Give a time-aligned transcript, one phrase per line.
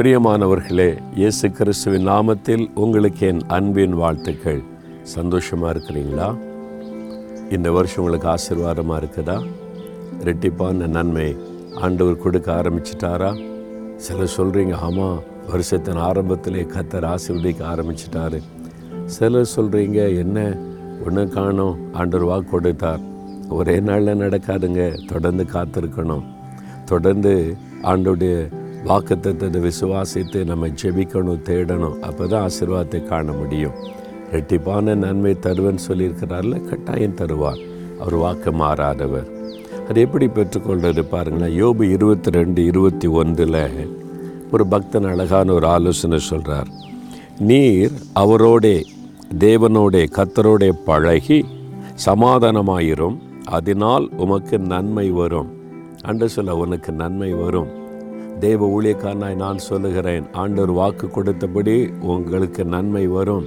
[0.00, 4.62] பிரியமானவர்களே இயேசு கிறிஸ்துவின் நாமத்தில் உங்களுக்கு என் அன்பின் வாழ்த்துக்கள்.
[5.02, 6.38] சந்தோஷமாக இருக்கிறீங்களா?
[7.52, 9.46] இந்த வருஷம் உங்களுக்கு ஆசீர்வாதமாக இருக்குதா?
[10.24, 11.36] ரெட்டிப்பான நன்மை
[11.74, 13.42] ஆண்டவர் கொடுக்க ஆரம்பிச்சிட்டாரா?
[13.96, 18.40] சிலர் சொல்கிறீங்க ஆமாம் வருஷத்தின் ஆரம்பத்திலே கத்தர் ஆசீர்வதிக்க ஆரம்பிச்சிட்டாரு.
[19.06, 20.56] சிலர் சொல்கிறீங்க என்ன?
[21.06, 21.78] ஒன்று காணோம்.
[21.92, 23.00] ஆண்டவர் வாக்கு கொடுத்தார்.
[23.48, 26.24] ஒரே நாளில் நடக்காதுங்க தொடர்ந்து காத்திருக்கணும்.
[26.84, 31.98] தொடர்ந்து ஆண்டோடைய வாக்குத்தத்தை விசுவாசித்து நம்ம ஜெபிக்கணும் தேடணும்.
[31.98, 33.72] அப்போ தான் ஆசீர்வாதத்தை காண முடியும்.
[34.32, 37.60] ரெட்டிப்பான நன்மை தருவன் சொல்லியிருக்கிறார்ல கட்டாயம் தருவார்.
[38.00, 39.28] அவர் வாக்கு மாறாதவர்.
[39.88, 41.62] அது எப்படி பெற்றுக்கொள்வது பாருங்களேன்.
[41.62, 43.88] யோபு இருபத்தி ரெண்டு இருபத்தி ஒன்றில்
[44.52, 46.70] ஒரு பக்தன் அழகான ஒரு ஆலோசனை சொல்கிறார்
[47.38, 48.84] நீர் அவரோடே
[49.38, 51.44] தேவனோடே கத்தரோடே பழகி
[52.06, 53.18] சமாதானமாயிரும்.
[53.44, 55.50] அதனால் உமக்கு நன்மை வரும்.
[56.02, 57.79] அன்று சொல்ல உனக்கு நன்மை வரும்.
[58.40, 60.24] தேவ ஊழியக்காரனாய் நான் சொல்லுகிறேன்.
[60.32, 63.46] ஆண்டவர் வாக்கு கொடுத்தபடி உங்களுக்கு நன்மை வரும்.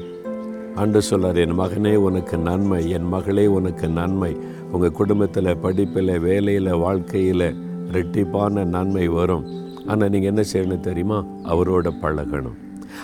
[0.76, 2.90] ஆண்டு சொல்லார் என் மகனே உனக்கு நன்மை.
[2.90, 4.38] என் மகளே உனக்கு நன்மை.
[4.72, 7.55] உங்கள் குடும்பத்தில் படிப்பில் வேலையில் வாழ்க்கையில்
[7.91, 9.46] ரெட்டிப்பான நன்மை வரும்.
[9.88, 11.26] ஆனால் நீங்கள் என்ன செய்யணும் தெரியுமா?
[11.44, 12.60] அவரோட பழகணும்.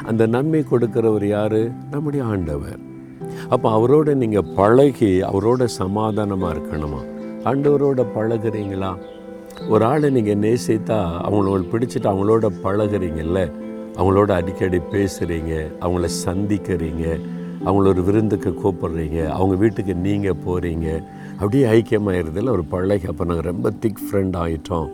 [0.05, 1.89] அந்த நன்மை கொடுக்குறவர் யார்?
[1.91, 2.79] நம்முடைய ஆண்டவர்.
[3.49, 7.01] அப்போ அவரோட நீங்கள் பழகி அவரோட சமாதானமாக இருக்கணுமா?
[7.43, 8.91] ஆண்டவரோட பழகுறீங்களா?
[9.67, 13.39] ஒரு ஆளை நீங்கள் நேசித்தா அவங்களோட பிடிச்சிட்டு அவங்களோட பழகிறீங்கல்ல
[13.97, 17.05] அவங்களோட அடிக்கடி பேசுகிறீங்க அவங்கள சந்திக்கிறீங்க
[17.65, 20.87] அவங்கள ஒரு விருந்துக்கு கூப்பிட்றீங்க அவங்க வீட்டுக்கு நீங்கள் போகிறீங்க
[21.39, 23.07] அப்படியே ஐக்கியமாயிருதில்ல ஒரு பழகி.
[23.07, 24.89] அப்போ நாங்கள் ரொம்ப திக் ஃப்ரெண்ட் ஆகிட்டோம்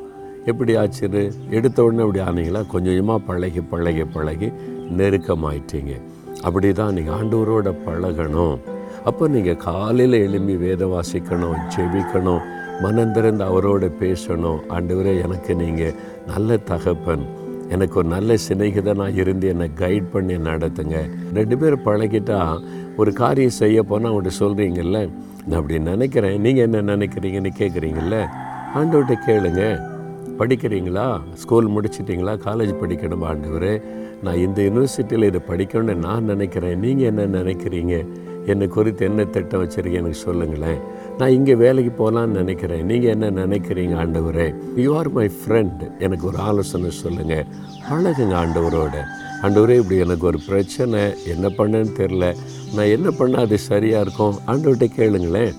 [0.45, 2.67] எப்படி ஆச்சுரு எடுத்த உடனே அப்படி ஆனீங்களா?
[2.67, 4.51] கொஞ்சம் கொஞ்சமாக பழகி பழகி பழகி
[4.97, 5.93] நெருக்கமாயிட்டீங்க.
[6.41, 8.57] அப்படி தான் நீங்கள் ஆண்டவரோட பழகணும்.
[9.03, 12.43] அப்போ நீங்கள் காலையில் எழும்பி வேத வாசிக்கணும் ஜெபிக்கணும்
[12.81, 14.59] மனம் திறந்து அவரோட பேசணும்.
[14.69, 15.93] ஆண்டவரே எனக்கு நீங்கள்
[16.27, 17.25] நல்ல தகப்பன்.
[17.69, 21.09] எனக்கு ஒரு நல்ல சிநேகிதனாக இருந்து என்னை கைட் பண்ணி நடத்துங்க.
[21.33, 22.59] ரெண்டு பேரும் பழகிட்டா
[22.97, 25.09] ஒரு காரியம் செய்ய போனால் அவங்கள்ட்ட சொல்கிறீங்கல்ல
[25.47, 26.41] நான் அப்படி நினைக்கிறேன்.
[26.41, 28.27] நீங்கள் என்ன நினைக்கிறீங்கன்னு கேட்குறீங்கல்ல
[28.75, 29.93] ஆண்டவர்கிட்ட கேளுங்க.
[30.37, 31.21] படிக்கிறீங்களா?
[31.33, 32.33] ஸ்கூல் முடிச்சிட்டிங்களா?
[32.45, 33.83] காலேஜ் படிக்கணும் ஆண்டவர்.
[34.23, 36.79] நான் இந்த யூனிவர்சிட்டியில் இதை படிக்கணும்னு நான் நினைக்கிறேன்.
[36.79, 38.07] நீங்கள் என்ன நினைக்கிறீங்க?
[38.45, 40.79] என்னை குறித்து என்ன திட்டம் வச்சுருக்கீங்க எனக்கு சொல்லுங்களேன்.
[41.19, 42.85] நான் இங்கே வேலைக்கு போகலான்னு நினைக்கிறேன்.
[42.85, 44.47] நீங்கள் என்ன நினைக்கிறீங்க ஆண்டவரே?
[44.85, 47.45] யூ ஆர் மை ஃப்ரெண்ட் எனக்கு ஒரு ஆலோசனை சொல்லுங்கள்
[47.89, 48.95] பழகுங்க ஆண்டவரோட.
[49.43, 51.01] ஆண்டவரே இப்படி எனக்கு ஒரு பிரச்சனை.
[51.33, 52.33] என்ன பண்ணேன்னு தெரில
[52.75, 54.35] நான் என்ன பண்ணால் அது சரியாக இருக்கும்?
[54.47, 55.53] ஆண்டவர்கிட்ட கேளுங்களேன்.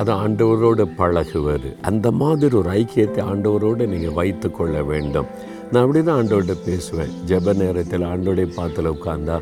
[0.00, 1.70] அது ஆண்டவரோடு பழகுவது.
[1.82, 5.26] அந்த மாதிரி ஒரு ஐக்கியத்தை ஆண்டவரோடு நீங்கள் வைத்து கொள்ள வேண்டும்.
[5.70, 7.12] நான் அப்படி தான் ஆண்டவர்கிட்ட பேசுவேன்.
[7.28, 9.36] ஜெப நேரத்தில் ஆண்டோடைய பாத்தில் உட்காந்தா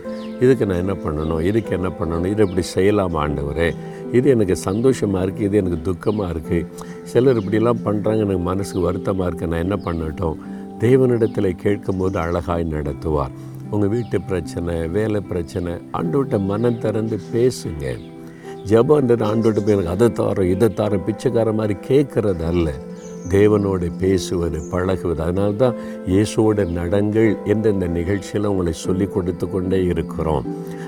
[0.44, 1.42] இதுக்கு நான் என்ன பண்ணணும்?
[1.48, 2.30] இதுக்கு என்ன பண்ணணும்?
[2.34, 3.68] இது இப்படி செய்யலாம் ஆண்டவரே?
[4.18, 6.66] இது எனக்கு சந்தோஷமாக இருக்குது இது எனக்கு துக்கமாக இருக்குது
[7.10, 10.38] சிலர் இப்படிலாம் பண்ணுறாங்க எனக்கு மனசுக்கு வருத்தமாக இருக்குது நான் என்ன பண்ணட்டும்?
[10.84, 13.34] தேவனிடத்தில் கேட்கும்போது அழகாய் நடத்துவார்.
[13.74, 17.94] உங்கள் வீட்டு பிரச்சனை வேலை பிரச்சனை ஆண்டோட்ட மனம் திறந்து பேசுங்க.
[18.70, 22.70] ஜபன்றது ஆண்டோட்ட போய் எனக்கு அதை தாரோம் இதை தாரோம் பிச்சைக்கார மாதிரி கேட்குறது அல்ல.
[23.28, 25.22] தேவனோடு பேசுவது பழகுவது.
[25.22, 25.74] அதனால்தான்
[26.06, 30.44] இயேசுவோட நடங்கள் என்ற இந்த நிகழ்ச்சியில் உங்களை சொல்லி கொடுத்து கொண்டே இருக்கிறோம்.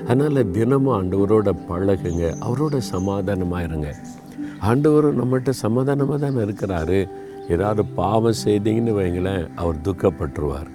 [0.07, 3.95] அதனால் தினமும் ஆண்டவரோட பழகுங்க அவரோட சமாதானமாக இருங்க.
[4.61, 7.09] ஆண்டவரும் நம்மகிட்ட சமாதானமாக தானே இருக்கிறாரு.
[7.49, 10.71] ஏதாவது பாவம் செய்தீங்கன்னு வைங்களேன் அவர் துக்கப்பட்டுருவார்.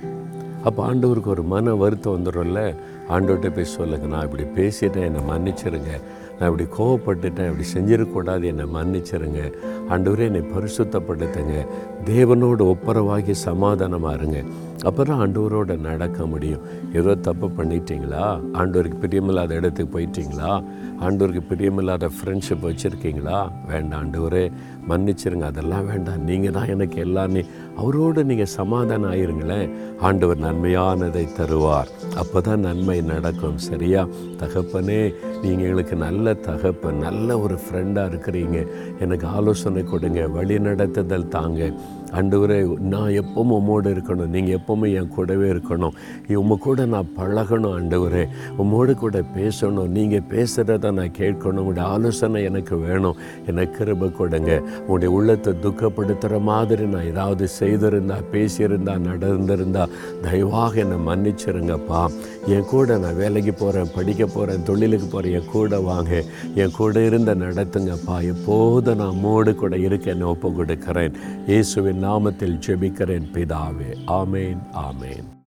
[0.64, 2.74] அப்போ ஆண்டவருக்கு ஒரு மன வருத்தம் வந்துடும்ல?
[3.14, 5.92] ஆண்டவர்கிட்ட போய் சொல்லுங்க நான் இப்படி பேசிட்டேன் என்னை மன்னிச்சிருங்க.
[6.38, 9.52] நான் இப்படி கோவப்பட்டுட்டேன் இப்படி செஞ்சிடக்கூடாது என்னை மன்னிச்சிருங்க.
[9.90, 11.66] ஆண்டவரே என்னை பரிசுத்தப்படுத்துங்க.
[12.04, 14.42] தேவனோடு ஒப்புரவாகி சமாதானமாக இருங்க.
[14.82, 16.62] அப்புறம் தான் ஆண்டவரோட நடக்க முடியும்.
[16.92, 18.40] ஏதோ தப்பு பண்ணிட்டீங்களா?
[18.52, 20.62] ஆண்டவருக்கு பிரியமில்லாத இடத்துக்கு போயிட்டீங்களா?
[21.00, 23.50] ஆண்டவருக்கு பிரியமில்லாத ஃப்ரெண்ட்ஷிப் வச்சுருக்கீங்களா?
[23.68, 24.50] வேண்டாம் ஆண்டவரே
[24.88, 25.40] மன்னிச்சிருங்க.
[25.40, 26.24] அதெல்லாம் வேண்டாம்.
[26.24, 27.44] நீங்கள் தான் எனக்கு எல்லாமே.
[27.76, 29.70] அவரோடு நீங்கள் சமாதானம் ஆயிருங்களேன்.
[30.00, 31.92] ஆண்டவர் நன்மையானதை தருவார்.
[32.16, 34.08] அப்போ தான் நன்மை நடக்கும் சரியா?
[34.38, 38.58] தகப்பனே நீங்கள் எங்களுக்கு நல்ல தகப்பன் நல்ல ஒரு ஃப்ரெண்டாக இருக்கிறீங்க.
[39.04, 41.70] எனக்கு ஆலோசனை கொடுங்க வழி நடத்துதல் தாங்க.
[42.18, 42.56] ஆண்டவரே
[42.92, 44.30] நான் எப்பவும் உம்மோடு இருக்கணும்.
[44.34, 45.94] நீங்கள் எப்போவுமே என் கூடவே இருக்கணும்.
[46.40, 48.24] உம்ம கூட நான் பழகணும் ஆண்டவரே
[48.62, 49.90] உம்மோடு கூட பேசணும்.
[49.96, 51.62] நீங்கள் பேசுகிறத நான் கேட்கணும்.
[51.64, 53.16] உங்களுடைய ஆலோசனை எனக்கு வேணும்.
[53.46, 54.50] எனக்கு கிருப கொடுங்க.
[54.80, 59.86] உங்களுடைய உள்ளத்தை துக்கப்படுத்துகிற மாதிரி நான் ஏதாவது செய்திருந்தா பேசியிருந்தா நடந்திருந்தா
[60.26, 62.02] தயவாக என்னை மன்னிச்சிருங்கப்பா.
[62.46, 66.22] என் கூட நான் வேலைக்கு போகிறேன் படிக்க போகிறேன் தொழிலுக்கு போகிறேன் என் கூட வாங்க.
[66.54, 68.16] என் கூட இருந்த நடத்துங்கப்பா.
[68.32, 71.12] எப்போது நான் மோடு கூட இருக்க என்னை ஒப்பு கொடுக்கிறேன்
[71.46, 73.90] இயேசுவின் நாமத்தில் ஜெபிக்கிறேன் பிதாவே.
[74.20, 75.38] ஆமேன் ஆமேன்.